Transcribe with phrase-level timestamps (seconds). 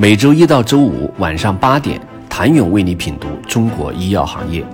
[0.00, 2.00] 每周一到周五晚上八点，
[2.30, 4.64] 谭勇为你品读中国医药行业，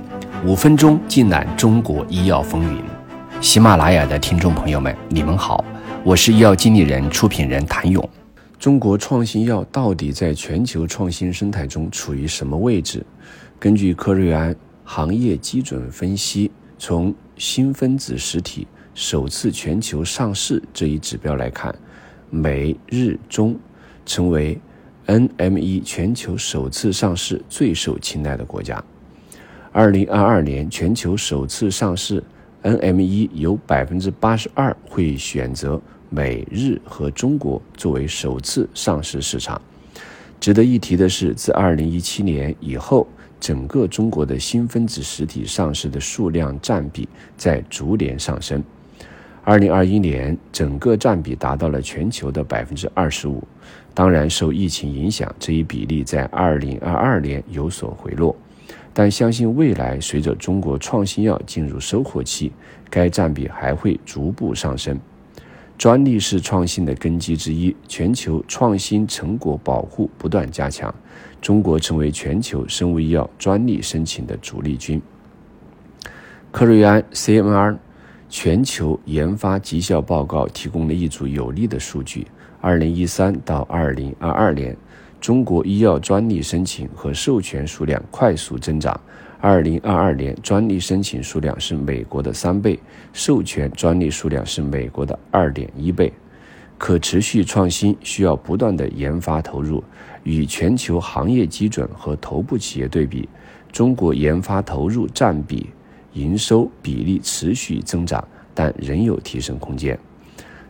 [0.45, 2.83] 五分钟尽览中国医药风云。
[3.41, 5.65] 喜马拉雅的听众朋友们，你们好，
[6.05, 8.07] 我是医药经理人、出品人谭勇。
[8.59, 13.03] 中国创新药到底在全球创新生态中处于什么位置？
[13.59, 14.55] 根据科瑞安
[14.85, 21.75] 行业基准分析，从新分子实体首次全球上市这一指标来看，
[22.29, 23.57] 美日中
[24.05, 24.61] 成为。
[25.07, 28.83] NME 全球首次上市最受青睐的国家。
[29.71, 32.23] 二零二二年全球首次上市
[32.63, 39.61] ，NME 有百分之八十二会选择美日和中国作为首次上市市场。
[40.41, 43.07] 值得一提的是，自二零一七年以后，
[43.39, 48.63] 整个中国的新分子实体上市的数量占比在逐年上升。
[49.47, 53.47] 二零二一年，整个占比达到了全球的百分之二十五。
[53.93, 58.35] 当然，受疫情影响，这一比例在二零二二年有所回落。
[58.95, 62.51] 但相信未来，随着中国创新药进入收获期，
[62.89, 64.99] 该占比还会逐步上升。
[65.77, 70.93] 专利是创新的根基之一，全球创新成果保护不断加强，
[71.43, 75.03] 中国成为全球生物医药专利申请的主力军。
[76.51, 77.84] 科瑞安 CMR。
[78.37, 82.27] 全球研发绩效报告提供了一组有力的数据：
[82.61, 84.77] 二零一三到二零二二年，
[85.21, 89.01] 中国医药专利申请和授权数量快速增长。
[89.41, 92.77] 二零二二年，专利申请数量是美国的三倍，
[93.13, 96.13] 授权专利数量是美国的二点一倍。
[96.77, 99.83] 可持续创新需要不断的研发投入，
[100.25, 103.29] 与全球行业基准和头部企业对比，
[103.71, 105.69] 中国研发投入占比。
[106.15, 109.99] 营收比例持续增长，但仍有提升空间。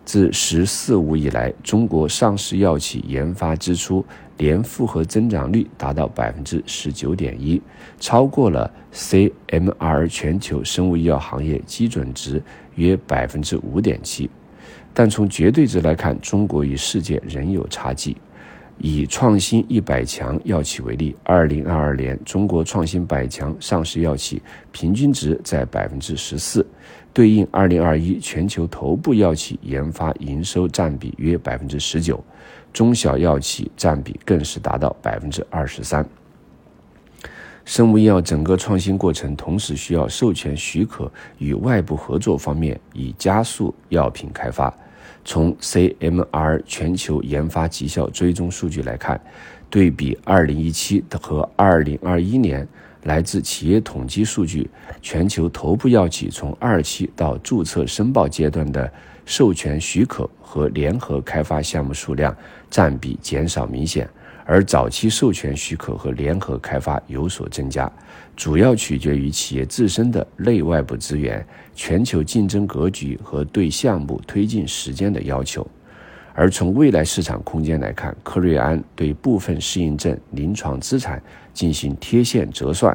[0.04, 4.04] 自“十四五”以来，中国上市药企研发支出
[4.36, 7.62] 年复合增长率达到百分之十九点一，
[7.98, 12.42] 超过了 CMR 全球生物医药行业基准值
[12.74, 14.28] 约百分之五点七。
[14.92, 18.14] 但从绝对值来看，中国与世界仍有差距。
[18.78, 24.42] 以创新一百强药企为例，二零二二年中国创新百强上市药企
[24.72, 26.66] 平均值在百分之十四，
[27.12, 32.22] 对应二零二一全球头部药企研发营收占比约百分之十九，
[32.72, 36.06] 中小药企占比更是达到百分之二十三。
[37.64, 44.72] 生物医药整个创新过程同时需要授权许可与外部合作方面，以加速药品开发。
[45.24, 49.20] 从 CMR 全球研发绩效追踪数据来看，
[49.70, 52.68] 对比2017和2021年，
[53.04, 54.70] 来自企业统计数据，
[55.02, 58.92] 全球头部药企从二期到注册申报阶段的
[59.26, 62.36] 授权许可和联合开发项目数量
[62.70, 64.08] 占比减少明显。
[64.46, 67.90] 而早期授权许可和联合开发有所增加，
[68.36, 71.44] 主要取决于企业自身的内外部资源、
[71.74, 75.66] 全球竞争格局和对项目推进时间的要求。
[76.34, 81.22] 而从未来市场空间来看，科瑞安对部分适应症临床资产
[81.54, 82.94] 进行贴现折算，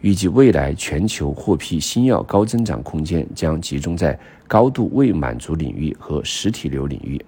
[0.00, 7.20] 预计未来全球获批新药高增长空间将集中在高度未满足领域和实体瘤领域。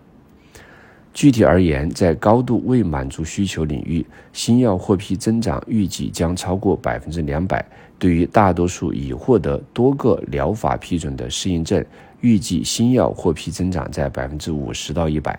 [1.18, 7.66] 具体而言，在高度未满足需求领域，新药获批增长预计将超过百分之两百。
[7.98, 11.84] 对于大多数已获得多个疗法批准的适应症，
[12.20, 15.36] 预计新药获批增长在百分之五十到一百。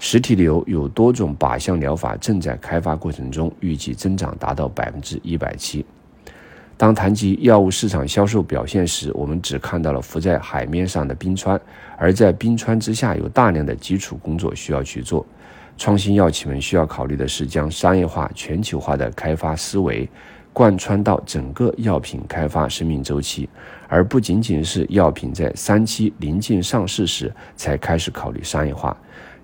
[0.00, 5.86] 实体瘤有多种靶向疗法正在开发过程中，预计增长达到百分之一百七。
[6.80, 11.60] 当谈及药物市场销售表现时，我们只看到了浮在海面上的冰川，
[11.98, 15.26] 而在冰川之下有大量的基础工作需要去做。
[15.76, 20.08] 创新药企们需要考虑的是，将商业化、全球化的开发思维
[20.54, 23.46] 贯穿到整个药品开发生命周期，
[23.86, 28.96] 而不仅仅是药品在三期临近上市时才开始考虑商业化。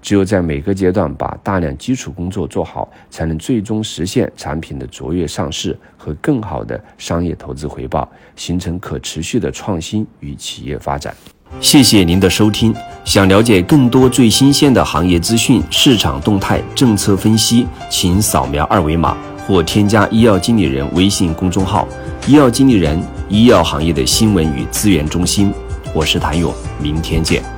[0.06, 11.12] 只有在每个阶段把大量基础工作做好，才能最终实现产品的卓越上市和更好的商业投资回报，形成可持续的创新与企业发展。
[11.60, 12.72] 谢谢您的收听。
[13.04, 21.84] 想了解更多最新鲜的行业资讯、市场动态、政策分析，请扫描二维码或添加医药经理人微信公众号
[22.28, 22.96] “医药经理人”——
[23.28, 25.52] 医药行业的新闻与资源中心。
[25.92, 27.55] 我是谭勇，明天见。